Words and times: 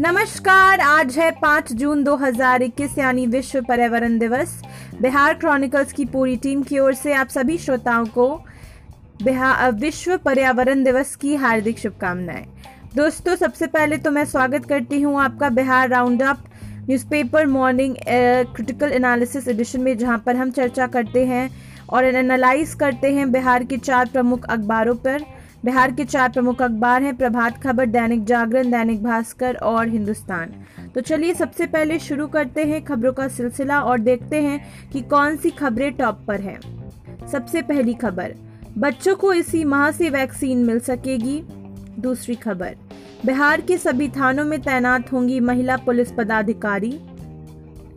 नमस्कार, 0.00 0.80
आज 0.80 1.16
है 1.18 1.30
पाँच 1.40 1.72
जून 1.72 2.02
2021 2.04 2.98
यानी 2.98 3.24
विश्व 3.26 3.60
पर्यावरण 3.68 4.18
दिवस। 4.18 4.50
बिहार 5.00 5.34
क्रॉनिकल्स 5.34 5.92
की 5.92 6.04
पूरी 6.04 6.36
टीम 6.36 6.62
की 6.62 6.78
ओर 6.78 6.94
से 6.94 7.12
आप 7.12 7.28
सभी 7.28 7.56
श्रोताओं 7.58 8.04
को 8.06 8.26
बिहार 9.22 9.72
विश्व 9.74 10.16
पर्यावरण 10.16 10.84
दिवस 10.84 11.14
की 11.16 11.34
हार्दिक 11.34 11.78
शुभकामनाएँ। 11.78 12.44
दोस्तों, 12.96 13.34
सबसे 13.36 13.66
पहले 13.66 13.96
तो 13.96 14.10
मैं 14.10 14.24
स्वागत 14.24 14.68
करती 14.68 15.00
हूँ 15.02 15.20
आपका 15.20 15.48
Bihar 15.50 15.88
round 15.88 16.22
up 16.22 16.44
newspaper 16.88 17.46
morning 17.48 17.96
critical 18.06 18.92
analysis 18.92 19.48
edition 19.48 19.80
में, 19.80 19.96
जहाँ 19.98 20.22
पर 20.26 20.36
हम 20.36 20.50
चर्चा 20.50 20.86
करते 20.86 21.24
हैं 21.26 21.50
और 21.88 22.04
एनालाइज 22.04 22.74
करते 22.74 23.12
हैं 23.14 23.30
बिहार 23.32 23.64
के 23.64 23.76
चार 23.78 24.08
प्रमुख 24.12 24.46
अखबारों 24.46 24.94
पर। 24.96 25.24
बिहार 25.64 25.92
के 25.92 26.04
चार 26.04 26.28
प्रमुख 26.28 26.62
अखबार 26.62 27.02
हैं, 27.02 27.16
प्रभात 27.16 27.62
खबर, 27.62 27.86
दैनिक 27.86 28.24
जागरण, 28.24 28.70
दैनिक 28.70 29.02
भास्कर 29.02 29.54
और 29.54 29.88
हिंदुस्तान। 29.88 30.52
तो 30.94 31.00
चलिए 31.00 31.34
सबसे 31.34 31.66
पहले 31.66 31.98
शुरू 31.98 32.26
करते 32.26 32.64
हैं 32.64 32.84
खबरों 32.84 33.12
का 33.12 33.28
सिलसिला 33.28 33.80
और 33.80 33.98
देखते 33.98 34.42
हैं 34.42 34.60
कि 34.92 35.00
कौन 35.00 35.36
सी 35.36 35.50
खबरें 35.50 35.92
टॉप 35.92 36.24
पर 36.28 36.40
हैं। 36.40 36.58
सबसे 37.26 37.62
पहली 37.62 37.94
खबर, 37.94 38.34
बच्चों 38.78 39.16
को 39.16 39.32
इसी 39.32 39.64
माह 39.64 39.90
से 39.90 40.10
वैक्सीन 40.10 40.58
मिल 40.58 40.80
सकेगी। 40.80 41.42
दूसरी 41.98 42.34
खबर, 42.34 42.76
बिहार 43.26 43.60
के 43.60 43.78
सभी 43.78 44.08
थानों 44.08 44.44
में 44.44 44.60
तैनात 44.62 45.12
होंगी 45.12 45.40
महिला 45.40 45.76
पुलिस 45.76 46.12
पदाधिकारी। 46.12 46.98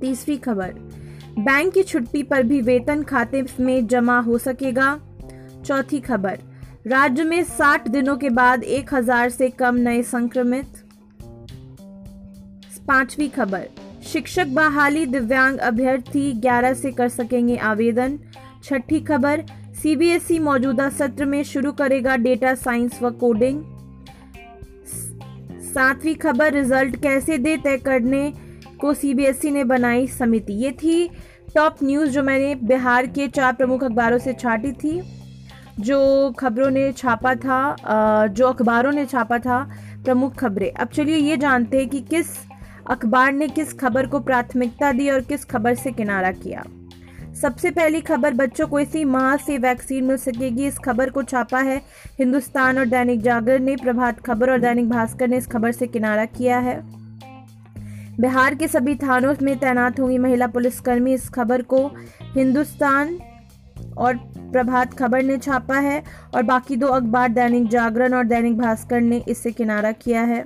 तीसरी 0.00 0.36
खबर, 0.36 0.74
बैंक 1.38 1.72
की 1.74 1.82
छुट्टी 1.82 2.22
पर 2.22 2.42
भी 2.42 2.60
वेतन 2.60 3.02
खाते 3.02 3.44
में 3.60 3.86
जमा 3.86 4.18
हो 4.20 4.38
सकेगा। 4.38 4.98
चौथी 5.64 6.00
खबर 6.00 6.38
राज्य 6.88 7.24
में 7.24 7.42
60 7.44 7.88
दिनों 7.88 8.16
के 8.16 8.28
बाद 8.30 8.62
1000 8.64 9.30
से 9.30 9.48
कम 9.50 9.74
नए 9.74 10.02
संक्रमित। 10.02 10.76
पांचवी 12.88 13.28
खबर, 13.28 13.66
शिक्षक 14.06 14.46
बहाली 14.46 15.04
दिव्यांग 15.06 15.58
अभ्यर्थी 15.58 16.32
11 16.40 16.74
से 16.74 16.92
कर 16.92 17.08
सकेंगे 17.08 17.56
आवेदन। 17.56 18.18
छठी 18.64 19.00
खबर, 19.00 19.44
सीबीएसई 19.82 20.38
मौजूदा 20.38 20.88
सत्र 20.90 21.24
में 21.24 21.42
शुरू 21.42 21.72
करेगा 21.72 22.16
डेटा 22.16 22.54
साइंस 22.54 22.98
व 23.02 23.10
कोडिंग। 23.10 23.62
सातवीं 25.74 26.14
खबर, 26.14 26.52
रिज़ल्ट 26.52 26.96
कैसे 27.02 27.38
दे 27.38 27.56
तय 27.56 27.76
करने 27.76 28.32
को 28.80 28.94
सीबीएसई 28.94 29.50
ने 29.50 29.64
बनाई 29.64 30.06
समिति। 30.06 30.52
ये 30.52 30.72
थी 30.72 31.10
टॉप 31.54 31.76
न्यूज़ 31.82 32.10
जो 32.10 32.22
मैंने 32.22 32.54
बिहार 32.54 33.06
के 33.06 33.28
चार 33.28 33.52
प्रमुख 33.52 33.84
अखबारों 33.84 34.18
से 34.18 34.32
छाटी 34.32 34.72
थी। 34.72 35.17
जो 35.80 36.30
खबरों 36.38 36.70
ने 36.70 36.92
छापा 36.92 37.34
था 37.34 38.26
जो 38.28 38.46
अखबारों 38.46 38.92
ने 38.92 39.04
छापा 39.06 39.38
था, 39.38 39.62
प्रमुख 40.04 40.34
खबरें। 40.34 40.70
अब 40.72 40.88
चलिए 40.88 41.16
ये 41.16 41.36
जानते 41.36 41.78
हैं 41.78 41.88
कि 41.88 42.00
किस 42.00 42.26
अखबार 42.90 43.32
ने 43.32 43.48
किस 43.48 43.72
खबर 43.78 44.06
को 44.06 44.20
प्राथमिकता 44.20 44.92
दी 44.92 45.08
और 45.10 45.20
किस 45.20 45.44
खबर 45.44 45.74
से 45.74 45.92
किनारा 45.92 46.30
किया। 46.32 46.64
सबसे 47.34 47.70
पहली 47.70 48.00
खबर, 48.00 48.34
बच्चों 48.34 48.66
को 48.66 48.80
इसी 48.80 49.04
माह 49.04 49.36
से 49.36 49.58
वैक्सीन 49.58 50.04
मिल 50.04 50.16
सकेगी। 50.16 50.66
इस 50.66 50.78
खबर 50.78 51.10
को 51.10 51.22
छापा 51.22 51.58
है। 51.58 51.76
हिंदुस्तान 52.18 52.78
और 52.78 52.86
दैनिक 52.86 53.20
जागरण 53.22 53.64
ने 53.64 53.76
प्रभात 53.76 54.20
खबर 54.20 54.50
और 54.50 54.58
दैनिक 54.58 54.88
भास्कर 54.90 55.28
ने 55.28 55.36
इस 55.36 55.46
खबर 55.46 55.72
से 55.72 55.86
किनारा 55.86 56.24
किया 56.26 56.58
है। 56.58 56.80
बिहार 58.20 58.54
के 58.54 58.68
सभी 58.68 58.94
थानों 58.96 59.34
में 59.42 59.56
तैनात 59.58 60.00
होंगी 60.00 60.18
महिला 60.18 60.46
पुलिसकर्मी। 60.46 61.14
इस 61.14 61.28
खबर 61.28 61.62
को 61.62 61.86
हिंदुस्तान 62.34 63.18
और 63.98 64.18
प्रभात 64.52 64.94
खबर 64.94 65.22
ने 65.22 65.38
छापा 65.38 65.78
है 65.78 66.02
और 66.34 66.42
बाकी 66.42 66.76
दो 66.76 66.86
अखबार 66.86 67.28
दैनिक 67.28 67.68
जागरण 67.68 68.14
और 68.14 68.24
दैनिक 68.24 68.58
भास्कर 68.58 69.00
ने 69.00 69.24
इससे 69.28 69.52
किनारा 69.52 69.92
किया 69.92 70.22
है। 70.22 70.44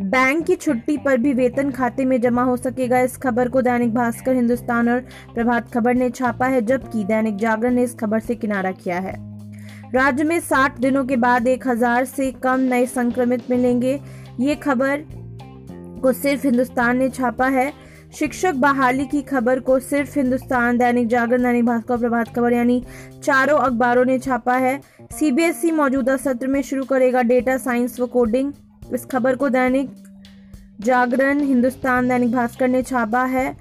बैंक 0.00 0.46
की 0.46 0.54
छुट्टी 0.54 0.96
पर 0.98 1.18
भी 1.18 1.32
वेतन 1.32 1.70
खाते 1.70 2.04
में 2.04 2.20
जमा 2.20 2.42
हो 2.42 2.56
सकेगा, 2.56 3.00
इस 3.00 3.16
खबर 3.16 3.48
को 3.48 3.62
दैनिक 3.62 3.94
भास्कर, 3.94 4.34
हिंदुस्तान 4.34 4.88
और 4.88 5.00
प्रभात 5.34 5.72
खबर 5.72 5.94
ने 5.94 6.10
छापा 6.10 6.46
है, 6.46 6.60
जबकि 6.60 7.04
दैनिक 7.04 7.36
जागरण 7.36 7.74
ने 7.74 7.82
इस 7.82 7.94
खबर 7.94 8.20
से 8.20 8.34
किनारा 8.34 8.72
किया 8.72 8.98
है। 8.98 9.14
राज्य 9.94 10.24
में 10.24 10.40
60 10.40 10.80
दिनों 10.80 11.04
के 11.04 11.16
बाद 11.16 11.48
1000 11.48 12.04
से 12.04 12.32
कम 12.32 12.60
नए 12.60 12.86
संक्रमित 12.86 13.50
मिलेंगे, 13.50 14.00
ये 14.40 14.54
खबर 14.54 15.04
को 16.02 16.12
सिर्फ़ 16.12 16.46
हिंदुस्तान 16.46 16.96
ने 16.96 17.08
छापा 17.08 17.46
है। 17.46 17.72
शिक्षक 18.18 18.54
बहाली 18.54 19.04
की 19.06 19.20
खबर 19.22 19.58
को 19.60 19.78
सिर्फ़ 19.78 20.18
हिंदुस्तान, 20.18 20.78
दैनिक 20.78 21.08
जागरण, 21.08 21.42
दैनिक 21.42 21.64
भास्कर 21.64 21.98
प्रभात 21.98 22.28
खबर, 22.36 22.52
यानी 22.52 22.82
चारों 23.24 23.58
अखबारों 23.58 24.04
ने 24.04 24.18
छापा 24.18 24.54
है। 24.54 24.80
सीबीएसई 25.12 25.70
मौजूदा 25.70 26.16
सत्र 26.16 26.46
में 26.46 26.60
शुरू 26.62 26.84
करेगा 26.84 27.22
डेटा 27.22 27.56
साइंस 27.58 28.00
व 28.00 28.06
कोडिंग 28.06 28.52
इस 28.94 29.04
खबर 29.04 29.36
को 29.36 29.48
दैनिक 29.48 29.90
जागरण, 30.80 31.40
हिंदुस्तान, 31.40 32.08
दैनिक 32.08 32.32
भास्कर 32.32 32.68
ने 32.68 32.82
छापा 32.82 33.24
है 33.24 33.56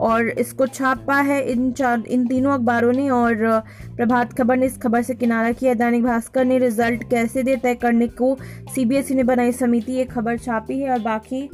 और 0.00 0.28
इसको 0.28 0.66
छापा 0.66 1.20
है 1.20 1.40
इन 1.52 1.70
चार, 1.72 2.02
इन 2.08 2.26
तीनों 2.26 2.52
अखबारों 2.52 2.92
ने 2.92 3.08
और 3.10 3.36
प्रभात 3.96 4.32
खबर 4.32 4.56
ने 4.56 4.66
इस 4.66 4.78
खबर 4.78 5.02
से 5.02 5.14
किनारा 5.14 5.52
किया 5.52 5.74
दैनिक 5.74 6.04
भास्कर 6.04 6.44
ने 6.44 6.58
रिज़ल्ट 6.58 7.10
कैसे 7.10 7.42
दे 7.42 7.56
तय 7.56 7.74
करने 7.74 8.08
को 8.08 8.36
सीबीएसई 8.74 9.14
ने 9.14 9.24
बनाई 9.24 9.52
समिति, 9.52 9.92
ये 9.92 10.04
खबर 10.06 10.38
छापी 10.38 10.80
है 10.80 10.90
और 10.90 10.98
बाकी 10.98 11.48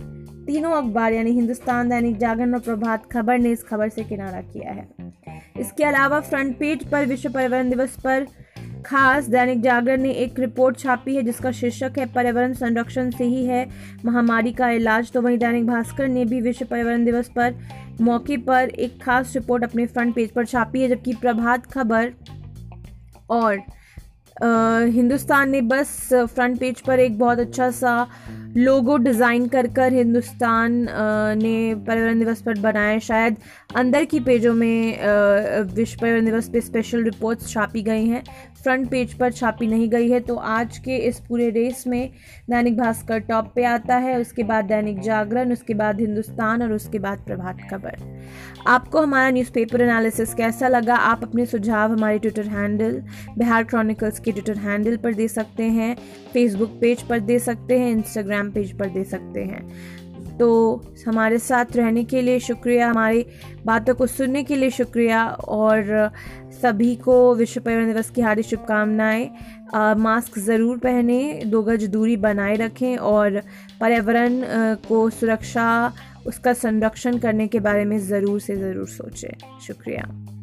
तीनों 0.47 0.73
अखबार 0.73 1.13
यानी 1.13 1.31
हिंदुस्तान 1.31 1.89
दैनिक 1.89 2.19
जागरण 2.19 2.55
और 2.55 2.61
प्रभात 2.61 3.11
खबर 3.13 3.39
ने 3.39 3.51
इस 3.53 3.63
खबर 3.65 3.89
से 3.89 4.05
किनारा 4.05 4.41
किया 4.43 4.73
है। 4.73 5.13
इसके 5.61 5.85
अलावा 5.85 6.21
फ्रंट 6.21 6.59
पेज 6.59 6.85
पर 6.91 7.07
विश्व 7.07 7.31
पर्यावरण 7.31 7.71
दिवस 7.71 7.97
पर 8.05 8.27
खास 8.87 9.29
दैनिक 9.29 9.61
जागरण 9.63 10.03
ने 10.03 10.11
एक 10.15 10.39
रिपोर्ट 10.41 10.79
छापी 10.79 11.15
है 11.17 11.23
जिसका 11.23 11.51
शीर्षक 11.53 11.99
है 11.99 12.07
पर्यावरण 12.07 12.53
संरक्षण 12.53 13.11
से 13.11 13.25
ही 13.25 13.45
है 13.47 13.67
महामारी 14.05 14.53
का 14.53 14.71
इलाज। 14.71 15.11
तो 15.13 15.23
वहीं 15.23 15.39
दैनिक 15.39 15.67
भास्कर 15.67 16.09
ने 16.09 16.25
भी 16.25 16.41
विश्व 16.41 16.67
पर्यावरण 16.67 17.05
दिवस 17.05 17.31
पर 17.37 17.55
मौके 18.01 18.37
पर 18.37 18.69
एक 18.69 19.03
खास 19.03 19.35
रिपोर्ट 19.35 19.65
अपने 19.65 19.87
फ्रंट 19.87 20.15
पेज 20.15 20.31
पर 20.31 20.45
छापी 20.45 20.83
है 20.83 20.89
जबकि 20.89 21.15
प्रभात 21.15 21.67
खबर 21.73 22.13
और 23.31 23.59
आ, 24.37 24.79
हिंदुस्तान 24.79 25.51
ने 25.51 25.61
बस 25.63 25.89
फ्रंट 26.13 26.59
पेज 26.61 26.81
पर 26.81 27.01
एक 27.01 27.19
बहुत 27.19 27.39
अच्छा 27.39 27.71
सा 27.71 27.93
लोगो 28.57 28.97
डिज़ाइन 28.97 29.47
कर 29.49 29.67
कर 29.67 29.93
हिंदुस्तान 29.93 30.73
ने 31.39 31.75
पर्यावरण 31.87 32.19
दिवस 32.19 32.41
पर 32.43 32.59
बनाए। 32.61 32.99
शायद 33.01 33.37
अंदर 33.77 34.05
की 34.05 34.21
पेजों 34.21 34.53
में 34.55 34.99
विश्व 35.75 36.01
पर्यावरण 36.01 36.25
दिवस 36.25 36.49
पे 36.49 36.61
स्पेशल 36.61 37.03
रिपोर्ट्स 37.05 37.53
छापी 37.53 37.83
गई 37.83 38.07
हैं। 38.07 38.23
फ्रंट 38.63 38.89
पेज 38.91 39.13
पर 39.15 39.33
छापी 39.33 39.67
नहीं 39.67 39.89
गई 39.91 40.09
है। 40.11 40.21
तो 40.21 40.37
आज 40.37 40.79
के 40.79 40.97
इस 40.99 41.19
पूरे 41.21 41.49
रेस 41.51 41.85
में 41.87 42.11
दैनिक 42.51 42.77
भास्कर 42.79 43.19
टॉप 43.21 43.53
पे 43.57 43.65
आता 43.65 43.97
है। 43.97 44.19
उसके 44.21 44.43
बाद 44.43 44.65
दैनिक 44.65 45.01
जागरण, 45.01 45.53
उसके 45.53 45.75
बाद 45.75 46.01
हिंदुस्तान 46.01 46.63
और 46.63 46.73
उसके 46.73 46.99
बाद 46.99 47.19
प्रभात 47.27 47.59
खबर। 47.71 48.25
आपको 48.67 49.03
हमारा 49.03 49.31
न्यूज़पेपर 49.31 49.81
एनालिसिस 49.81 50.35
कैसा 50.35 50.69
लगा? 50.69 50.95
आप 50.95 51.23
अपने 51.25 51.47
सुझाव 51.47 51.93
हमारे 51.93 52.19
ट्विटर 52.19 52.47
हैंडल 52.49 53.01
बिहार 53.39 53.65
क्रॉनिकल्स 53.65 54.19
के 54.21 54.33
ट्विटर 54.33 54.59
हैंडल 54.59 54.97
पर 54.97 55.15
दे 55.15 55.29
सकते 55.29 55.63
हैं 55.71 55.95
फेसबुक 56.33 56.71
पेज 56.81 57.03
पर 57.03 57.21
दे 57.21 57.39
सकते 57.39 57.79
हैं 57.79 57.93
इंस्टाग्राम 58.47 58.51
पेज 58.51 58.79
पर 58.79 58.89
दे 58.89 59.05
सकते 59.05 59.45
हैं। 59.45 60.37
तो 60.39 60.83
हमारे 61.07 61.39
साथ 61.39 61.77
रहने 61.77 62.05
के 62.05 62.23
लिए 62.23 62.39
शुक्रिया, 62.41 62.91
हमारी 62.91 63.25
बातों 63.67 63.95
को 63.95 64.07
सुनने 64.07 64.43
के 64.45 64.57
लिए 64.57 64.71
शुक्रिया 64.71 65.25
और 65.49 66.11
सभी 66.63 66.95
को 66.97 67.35
विश्व 67.35 67.61
पर्यावरण 67.61 67.87
दिवस 67.87 68.11
की 68.11 68.21
हार्दिक 68.21 68.47
शुभकामनाएँ। 68.47 69.31
मास्क 69.99 70.39
ज़रूर 70.39 70.79
पहने, 70.79 71.43
दो 71.47 71.63
गज 71.63 71.85
दूरी 71.85 72.17
बनाए 72.17 72.57
रखें 72.57 72.97
और 72.97 73.41
पर्यावरण 73.81 74.43
को 74.89 75.09
सुरक्षा, 75.11 75.93
उसका 76.27 76.53
संरक्षण 76.53 77.19
करने 77.19 77.47
के 77.49 77.61
बारे 77.61 77.85
में 77.85 77.99
ज़रूर 77.99 78.41
से 78.41 78.57
ज़रूर 78.57 78.87
सोचें। 78.87 79.61
शुक्रिया। 79.67 80.36